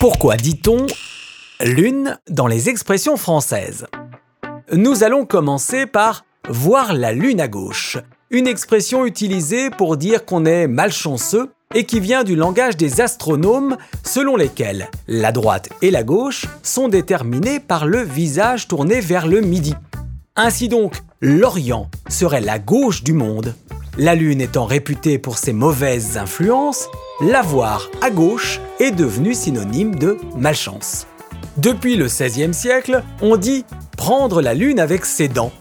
Pourquoi 0.00 0.38
dit-on 0.38 0.86
lune 1.62 2.18
dans 2.30 2.46
les 2.46 2.70
expressions 2.70 3.18
françaises? 3.18 3.86
Nous 4.72 5.04
allons 5.04 5.26
commencer 5.26 5.84
par 5.84 6.24
voir 6.48 6.94
la 6.94 7.12
lune 7.12 7.38
à 7.38 7.48
gauche, 7.48 7.98
une 8.30 8.46
expression 8.46 9.04
utilisée 9.04 9.68
pour 9.68 9.98
dire 9.98 10.24
qu'on 10.24 10.46
est 10.46 10.66
malchanceux 10.68 11.50
et 11.74 11.84
qui 11.84 12.00
vient 12.00 12.24
du 12.24 12.34
langage 12.34 12.78
des 12.78 13.02
astronomes 13.02 13.76
selon 14.02 14.36
lesquels 14.36 14.88
la 15.06 15.32
droite 15.32 15.68
et 15.82 15.90
la 15.90 16.02
gauche 16.02 16.46
sont 16.62 16.88
déterminées 16.88 17.60
par 17.60 17.84
le 17.84 18.00
visage 18.00 18.68
tourné 18.68 19.02
vers 19.02 19.26
le 19.26 19.42
midi. 19.42 19.74
Ainsi 20.34 20.70
donc, 20.70 20.94
l'Orient 21.20 21.90
serait 22.08 22.40
la 22.40 22.58
gauche 22.58 23.04
du 23.04 23.12
monde. 23.12 23.54
La 24.02 24.14
Lune 24.14 24.40
étant 24.40 24.64
réputée 24.64 25.18
pour 25.18 25.36
ses 25.36 25.52
mauvaises 25.52 26.16
influences, 26.16 26.88
la 27.20 27.42
voir 27.42 27.90
à 28.00 28.08
gauche 28.08 28.58
est 28.78 28.92
devenu 28.92 29.34
synonyme 29.34 29.94
de 29.94 30.16
malchance. 30.38 31.06
Depuis 31.58 31.96
le 31.96 32.06
XVIe 32.06 32.54
siècle, 32.54 33.02
on 33.20 33.36
dit 33.36 33.66
prendre 33.98 34.40
la 34.40 34.54
Lune 34.54 34.80
avec 34.80 35.04
ses 35.04 35.28
dents, 35.28 35.52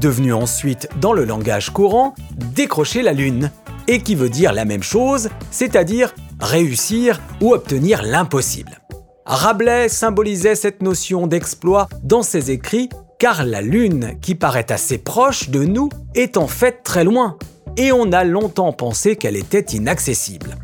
devenu 0.00 0.32
ensuite 0.32 0.88
dans 1.00 1.12
le 1.12 1.24
langage 1.24 1.70
courant 1.70 2.14
décrocher 2.54 3.02
la 3.02 3.12
Lune, 3.12 3.50
et 3.88 4.00
qui 4.00 4.14
veut 4.14 4.30
dire 4.30 4.52
la 4.52 4.64
même 4.64 4.84
chose, 4.84 5.28
c'est-à-dire 5.50 6.14
réussir 6.38 7.20
ou 7.40 7.52
obtenir 7.52 8.04
l'impossible. 8.04 8.78
Rabelais 9.26 9.88
symbolisait 9.88 10.54
cette 10.54 10.82
notion 10.82 11.26
d'exploit 11.26 11.88
dans 12.04 12.22
ses 12.22 12.52
écrits 12.52 12.90
car 13.18 13.44
la 13.44 13.60
Lune, 13.60 14.16
qui 14.22 14.36
paraît 14.36 14.70
assez 14.70 14.98
proche 14.98 15.48
de 15.50 15.64
nous, 15.64 15.88
est 16.14 16.36
en 16.36 16.46
fait 16.46 16.84
très 16.84 17.02
loin, 17.02 17.36
et 17.78 17.92
on 17.92 18.12
a 18.12 18.24
longtemps 18.24 18.72
pensé 18.72 19.16
qu'elle 19.16 19.36
était 19.36 19.76
inaccessible. 19.76 20.56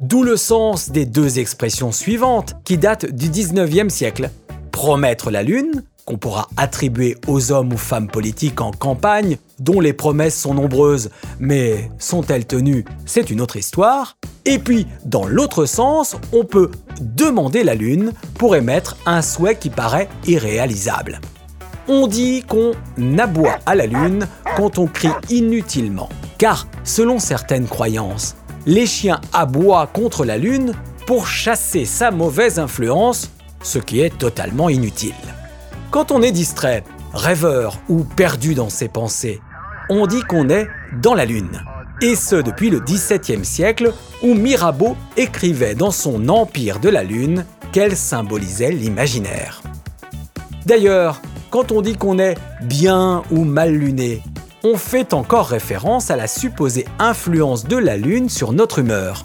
D'où 0.00 0.22
le 0.22 0.36
sens 0.36 0.90
des 0.90 1.06
deux 1.06 1.38
expressions 1.38 1.90
suivantes 1.90 2.54
qui 2.64 2.78
datent 2.78 3.06
du 3.06 3.28
19e 3.28 3.88
siècle. 3.88 4.30
Promettre 4.70 5.30
la 5.30 5.42
Lune 5.42 5.82
qu'on 6.04 6.16
pourra 6.16 6.48
attribuer 6.56 7.16
aux 7.28 7.52
hommes 7.52 7.72
ou 7.72 7.76
femmes 7.76 8.08
politiques 8.08 8.60
en 8.60 8.72
campagne, 8.72 9.36
dont 9.58 9.80
les 9.80 9.92
promesses 9.92 10.38
sont 10.38 10.54
nombreuses, 10.54 11.10
mais 11.38 11.90
sont-elles 11.98 12.46
tenues 12.46 12.84
C'est 13.06 13.30
une 13.30 13.40
autre 13.40 13.56
histoire. 13.56 14.16
Et 14.44 14.58
puis, 14.58 14.86
dans 15.04 15.26
l'autre 15.26 15.66
sens, 15.66 16.16
on 16.32 16.44
peut 16.44 16.70
demander 17.00 17.62
la 17.62 17.74
Lune 17.74 18.12
pour 18.38 18.56
émettre 18.56 18.96
un 19.06 19.22
souhait 19.22 19.56
qui 19.56 19.70
paraît 19.70 20.08
irréalisable. 20.26 21.20
On 21.88 22.06
dit 22.06 22.42
qu'on 22.42 22.72
aboie 23.18 23.58
à 23.66 23.74
la 23.74 23.86
Lune 23.86 24.26
quand 24.56 24.78
on 24.78 24.86
crie 24.86 25.08
inutilement, 25.28 26.08
car 26.40 26.66
selon 26.84 27.18
certaines 27.18 27.68
croyances, 27.68 28.34
les 28.64 28.86
chiens 28.86 29.20
aboient 29.34 29.86
contre 29.86 30.24
la 30.24 30.38
Lune 30.38 30.72
pour 31.06 31.26
chasser 31.26 31.84
sa 31.84 32.10
mauvaise 32.10 32.58
influence, 32.58 33.30
ce 33.62 33.78
qui 33.78 34.00
est 34.00 34.16
totalement 34.16 34.70
inutile. 34.70 35.12
Quand 35.90 36.10
on 36.10 36.22
est 36.22 36.32
distrait, 36.32 36.82
rêveur 37.12 37.76
ou 37.90 38.04
perdu 38.04 38.54
dans 38.54 38.70
ses 38.70 38.88
pensées, 38.88 39.38
on 39.90 40.06
dit 40.06 40.22
qu'on 40.22 40.48
est 40.48 40.66
dans 41.02 41.14
la 41.14 41.26
Lune. 41.26 41.62
Et 42.00 42.14
ce 42.14 42.36
depuis 42.36 42.70
le 42.70 42.80
XVIIe 42.80 43.44
siècle 43.44 43.92
où 44.22 44.32
Mirabeau 44.32 44.96
écrivait 45.18 45.74
dans 45.74 45.90
son 45.90 46.30
Empire 46.30 46.80
de 46.80 46.88
la 46.88 47.02
Lune 47.02 47.44
qu'elle 47.70 47.98
symbolisait 47.98 48.72
l'imaginaire. 48.72 49.60
D'ailleurs, 50.64 51.20
quand 51.50 51.70
on 51.70 51.82
dit 51.82 51.96
qu'on 51.96 52.18
est 52.18 52.38
bien 52.62 53.24
ou 53.30 53.44
mal 53.44 53.74
luné, 53.74 54.22
on 54.64 54.76
fait 54.76 55.14
encore 55.14 55.46
référence 55.46 56.10
à 56.10 56.16
la 56.16 56.26
supposée 56.26 56.86
influence 56.98 57.64
de 57.64 57.76
la 57.76 57.96
Lune 57.96 58.28
sur 58.28 58.52
notre 58.52 58.80
humeur. 58.80 59.22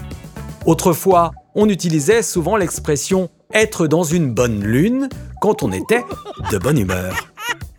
Autrefois, 0.66 1.32
on 1.56 1.70
utilisait 1.70 2.22
souvent 2.22 2.56
l'expression 2.56 3.30
être 3.54 3.88
dans 3.88 4.04
une 4.04 4.34
bonne 4.34 4.64
lune 4.64 5.10
quand 5.42 5.64
on 5.64 5.72
était 5.72 6.04
de 6.52 6.58
bonne 6.58 6.80
humeur. 6.80 7.16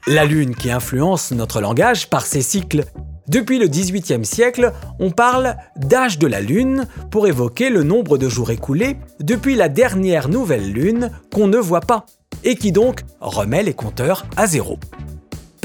La 0.07 0.25
lune 0.25 0.55
qui 0.55 0.71
influence 0.71 1.33
notre 1.33 1.61
langage 1.61 2.09
par 2.09 2.27
ses 2.27 2.43
cycles. 2.43 2.85
Depuis 3.29 3.59
le 3.59 3.67
XVIIIe 3.67 4.25
siècle, 4.25 4.73
on 5.01 5.11
parle 5.11 5.57
d'âge 5.77 6.19
de 6.19 6.29
la 6.29 6.41
lune 6.41 6.87
pour 7.11 7.27
évoquer 7.27 7.71
le 7.71 7.83
nombre 7.83 8.19
de 8.19 8.29
jours 8.29 8.53
écoulés 8.53 8.97
depuis 9.19 9.57
la 9.57 9.69
dernière 9.69 10.29
nouvelle 10.29 10.73
lune 10.73 11.11
qu'on 11.35 11.49
ne 11.49 11.59
voit 11.59 11.81
pas 11.81 12.07
et 12.45 12.55
qui 12.55 12.71
donc 12.71 13.01
remet 13.21 13.65
les 13.65 13.75
compteurs 13.75 14.27
à 14.37 14.47
zéro. 14.47 14.79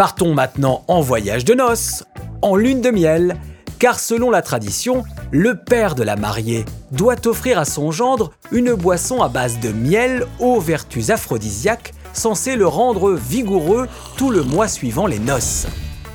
Partons 0.02 0.34
maintenant 0.34 0.84
en 0.88 1.00
voyage 1.00 1.46
de 1.46 1.54
noces, 1.54 2.06
en 2.42 2.56
lune 2.56 2.82
de 2.82 2.90
miel, 2.90 3.36
car 3.78 4.00
selon 4.00 4.32
la 4.32 4.42
tradition, 4.42 5.04
le 5.30 5.54
père 5.54 5.94
de 5.94 6.02
la 6.02 6.16
mariée 6.16 6.66
doit 6.92 7.28
offrir 7.28 7.60
à 7.60 7.66
son 7.66 7.92
gendre 7.92 8.32
une 8.52 8.74
boisson 8.74 9.22
à 9.22 9.30
base 9.30 9.60
de 9.60 9.70
miel 9.70 10.26
aux 10.40 10.60
vertus 10.60 11.12
aphrodisiaques 11.12 11.94
censées 12.14 12.56
le 12.56 12.66
rendre 12.66 13.12
vigoureux 13.12 13.88
tout 14.18 14.32
le 14.32 14.42
mois 14.42 14.68
suivant 14.68 15.06
les 15.06 15.20
noces. 15.20 15.68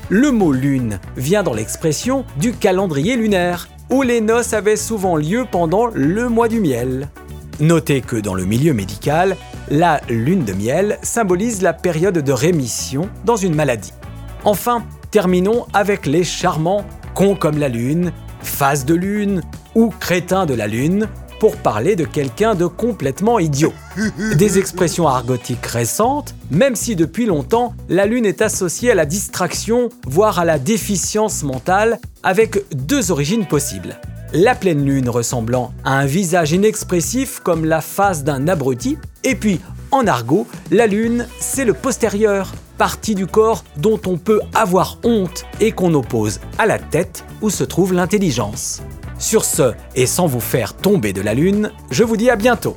Le 0.09 0.33
mot 0.33 0.51
lune 0.51 0.99
vient 1.15 1.43
dans 1.43 1.53
l'expression 1.53 2.25
du 2.41 2.51
calendrier 2.51 3.15
lunaire, 3.15 3.69
où 3.89 4.01
les 4.01 4.19
noces 4.19 4.51
avaient 4.51 4.75
souvent 4.75 5.15
lieu 5.15 5.45
pendant 5.49 5.85
le 5.93 6.27
mois 6.27 6.49
du 6.49 6.59
miel. 6.59 7.07
Notez 7.61 8.01
que 8.01 8.17
dans 8.17 8.33
le 8.33 8.43
milieu 8.43 8.73
médical, 8.73 9.37
la 9.69 10.01
lune 10.09 10.45
de 10.45 10.53
miel 10.53 10.97
symbolise 11.01 11.61
la 11.61 11.73
période 11.73 12.17
de 12.17 12.31
rémission 12.31 13.09
dans 13.25 13.35
une 13.35 13.55
maladie. 13.55 13.93
Enfin, 14.43 14.83
terminons 15.11 15.65
avec 15.73 16.05
les 16.05 16.23
charmants 16.23 16.85
con 17.13 17.35
comme 17.35 17.57
la 17.57 17.69
lune, 17.69 18.11
face 18.41 18.85
de 18.85 18.93
lune 18.93 19.41
ou 19.75 19.89
crétin 19.99 20.45
de 20.45 20.53
la 20.53 20.67
lune 20.67 21.07
pour 21.39 21.57
parler 21.57 21.95
de 21.95 22.05
quelqu'un 22.05 22.55
de 22.55 22.65
complètement 22.65 23.39
idiot. 23.39 23.73
Des 24.37 24.57
expressions 24.57 25.07
argotiques 25.07 25.65
récentes, 25.65 26.33
même 26.49 26.75
si 26.75 26.95
depuis 26.95 27.25
longtemps 27.25 27.73
la 27.89 28.05
lune 28.05 28.25
est 28.25 28.41
associée 28.41 28.91
à 28.91 28.95
la 28.95 29.05
distraction, 29.05 29.89
voire 30.07 30.39
à 30.39 30.45
la 30.45 30.59
déficience 30.59 31.43
mentale, 31.43 31.99
avec 32.23 32.57
deux 32.75 33.11
origines 33.11 33.45
possibles. 33.45 33.99
La 34.33 34.55
pleine 34.55 34.85
lune 34.85 35.07
ressemblant 35.07 35.71
à 35.85 35.97
un 35.99 36.05
visage 36.05 36.51
inexpressif 36.51 37.39
comme 37.39 37.63
la 37.63 37.79
face 37.79 38.25
d'un 38.25 38.49
abruti, 38.49 38.97
et 39.23 39.35
puis 39.35 39.61
en 39.91 40.05
argot, 40.05 40.45
la 40.69 40.85
lune, 40.85 41.27
c'est 41.39 41.63
le 41.63 41.73
postérieur, 41.73 42.51
partie 42.77 43.15
du 43.15 43.25
corps 43.25 43.63
dont 43.77 43.99
on 44.05 44.17
peut 44.17 44.41
avoir 44.53 44.99
honte 45.03 45.45
et 45.61 45.71
qu'on 45.71 45.93
oppose 45.93 46.41
à 46.57 46.65
la 46.65 46.77
tête 46.77 47.23
où 47.41 47.49
se 47.49 47.63
trouve 47.63 47.93
l'intelligence. 47.93 48.81
Sur 49.17 49.45
ce, 49.45 49.71
et 49.95 50.05
sans 50.05 50.27
vous 50.27 50.41
faire 50.41 50.75
tomber 50.75 51.13
de 51.13 51.21
la 51.21 51.33
lune, 51.33 51.71
je 51.89 52.03
vous 52.03 52.17
dis 52.17 52.29
à 52.29 52.35
bientôt 52.35 52.75